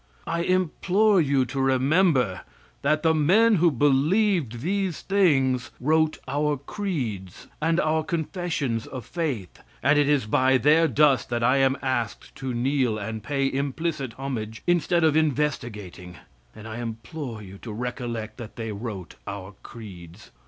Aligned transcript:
I 0.25 0.41
implore 0.41 1.21
you 1.21 1.45
to 1.45 1.61
remember 1.61 2.41
that 2.81 3.03
the 3.03 3.13
men 3.13 3.57
who 3.57 3.69
believed 3.69 4.61
these 4.61 5.01
things 5.03 5.69
wrote 5.79 6.17
our 6.27 6.57
creeds 6.57 7.45
and 7.61 7.79
our 7.79 8.03
confessions 8.03 8.87
of 8.87 9.05
faith, 9.05 9.61
and 9.83 9.99
it 9.99 10.09
is 10.09 10.25
by 10.25 10.57
their 10.57 10.87
dust 10.87 11.29
that 11.29 11.43
I 11.43 11.57
am 11.57 11.77
asked 11.83 12.33
to 12.37 12.51
kneel 12.51 12.97
and 12.97 13.21
pay 13.23 13.45
implicit 13.53 14.13
homage, 14.13 14.63
instead 14.65 15.03
of 15.03 15.15
investigating; 15.15 16.15
and 16.55 16.67
I 16.67 16.79
implore 16.79 17.43
you 17.43 17.59
to 17.59 17.71
recollect 17.71 18.37
that 18.37 18.55
they 18.55 18.71
wrote 18.71 19.17
our 19.27 19.53
creeds. 19.61 20.31